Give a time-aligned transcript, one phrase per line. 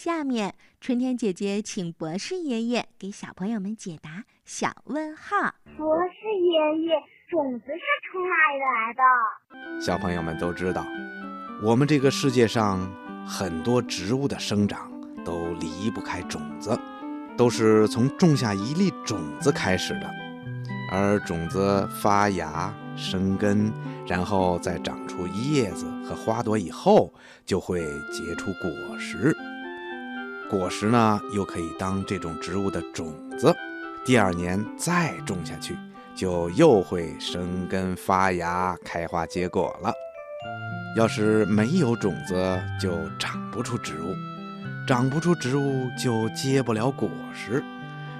[0.00, 5.56] 下面，春天姐姐请博士爷爷给小朋友们解答小问号。
[5.76, 6.94] 博士爷爷，
[7.28, 9.84] 种子是从哪里来的？
[9.84, 10.86] 小朋友们都知道，
[11.64, 12.88] 我们这个世界上
[13.26, 14.88] 很多植物的生长
[15.24, 16.78] 都离不开种子，
[17.36, 20.08] 都是从种下一粒种子开始的。
[20.92, 23.72] 而种子发芽、生根，
[24.06, 27.12] 然后再长出叶子和花朵以后，
[27.44, 27.80] 就会
[28.12, 29.36] 结出果实。
[30.50, 33.54] 果实呢，又可以当这种植物的种子，
[34.04, 35.76] 第二年再种下去，
[36.16, 39.92] 就又会生根发芽、开花结果了。
[40.96, 44.14] 要是没有种子，就长不出植物；
[44.86, 47.62] 长不出植物，就结不了果实；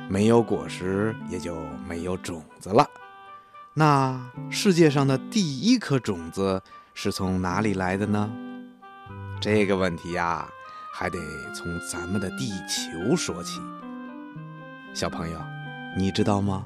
[0.09, 1.57] 没有果实，也就
[1.89, 2.87] 没有种子了。
[3.73, 8.31] 那世界上的第一颗种子是从哪里来的呢？
[9.41, 10.47] 这个问题呀。
[10.99, 11.21] 还得
[11.55, 13.61] 从咱们的地球说起，
[14.93, 15.39] 小朋友，
[15.97, 16.65] 你知道吗？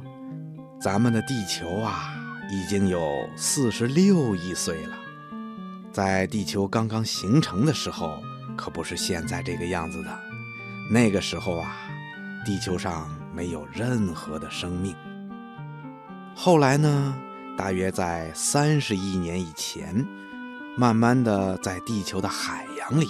[0.81, 2.15] 咱们的地球啊，
[2.51, 4.97] 已经有四十六亿岁了。
[5.93, 8.23] 在地球刚刚形成的时候，
[8.57, 10.09] 可不是现在这个样子的。
[10.91, 11.71] 那个时候啊，
[12.43, 14.97] 地球上没有任何的生命。
[16.35, 17.15] 后来呢，
[17.55, 20.07] 大约在三十亿年以前，
[20.75, 23.07] 慢慢的在地球的海洋里。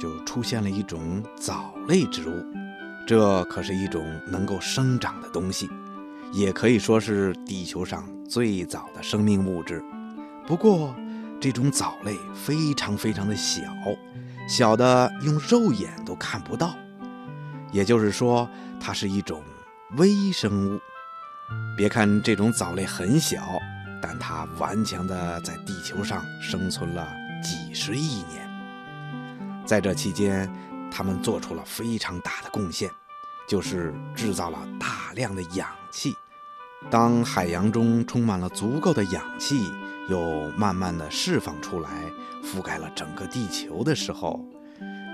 [0.00, 2.44] 就出现了一种藻类植物，
[3.06, 5.68] 这可是一种能够生长的东西，
[6.32, 9.82] 也可以说是地球上最早的生命物质。
[10.46, 10.94] 不过，
[11.40, 13.62] 这种藻类非常非常的小，
[14.48, 16.74] 小的用肉眼都看不到，
[17.72, 18.48] 也就是说，
[18.80, 19.42] 它是一种
[19.96, 20.80] 微生物。
[21.76, 23.44] 别看这种藻类很小，
[24.00, 27.06] 但它顽强地在地球上生存了
[27.42, 28.45] 几十亿年。
[29.66, 30.48] 在这期间，
[30.90, 32.88] 他们做出了非常大的贡献，
[33.48, 36.14] 就是制造了大量的氧气。
[36.88, 39.72] 当海洋中充满了足够的氧气，
[40.08, 41.90] 又慢慢的释放出来，
[42.44, 44.40] 覆盖了整个地球的时候，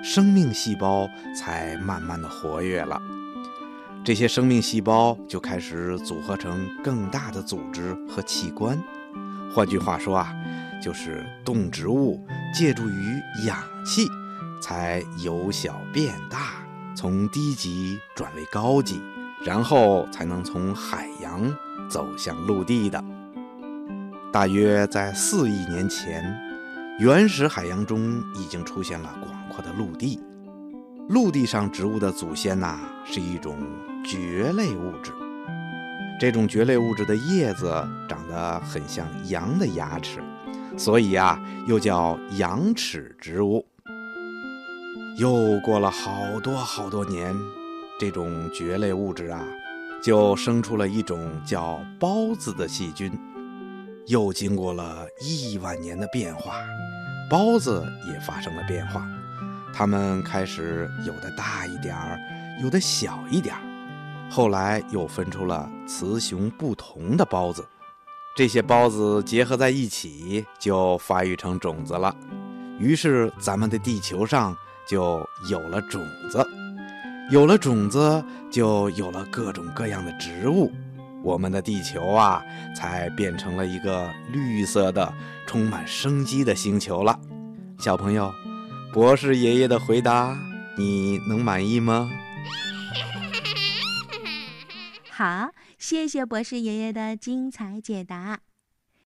[0.04, 3.00] 生命细胞才慢慢的活跃了。
[4.04, 8.78] 这些生命细胞就开始组合成更大的组织和器官。
[9.54, 10.34] 换句话说啊，
[10.82, 14.06] 就是动植物借助于氧气。
[14.62, 16.64] 才由小变大，
[16.94, 19.02] 从低级转为高级，
[19.44, 21.52] 然后才能从海洋
[21.90, 23.02] 走向陆地的。
[24.32, 26.24] 大约在四亿年前，
[27.00, 30.20] 原始海洋中已经出现了广阔的陆地。
[31.08, 33.58] 陆地上植物的祖先呐，是一种
[34.04, 35.10] 蕨类物质。
[36.20, 37.66] 这种蕨类物质的叶子
[38.08, 40.20] 长得很像羊的牙齿，
[40.78, 43.66] 所以啊，又叫羊齿植物。
[45.18, 47.36] 又过了好多好多年，
[48.00, 49.44] 这种蕨类物质啊，
[50.02, 53.12] 就生出了一种叫孢子的细菌。
[54.06, 56.56] 又经过了亿万年的变化，
[57.30, 59.06] 孢子也发生了变化。
[59.74, 62.18] 它们开始有的大一点儿，
[62.62, 63.60] 有的小一点儿。
[64.30, 67.62] 后来又分出了雌雄不同的孢子，
[68.34, 72.16] 这些孢子结合在一起，就发育成种子了。
[72.78, 74.56] 于是，咱们的地球上。
[74.86, 76.46] 就有了种子，
[77.30, 80.70] 有了种子，就有了各种各样的植物，
[81.22, 82.42] 我们的地球啊，
[82.76, 85.12] 才变成了一个绿色的、
[85.46, 87.18] 充满生机的星球了。
[87.78, 88.32] 小朋友，
[88.92, 90.36] 博士爷爷的回答，
[90.76, 92.10] 你能满意吗？
[95.10, 98.40] 好，谢谢博士爷爷的精彩解答。